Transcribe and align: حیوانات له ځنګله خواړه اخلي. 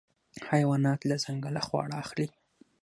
حیوانات 0.49 0.99
له 1.09 1.15
ځنګله 1.25 1.61
خواړه 1.67 1.95
اخلي. 2.03 2.27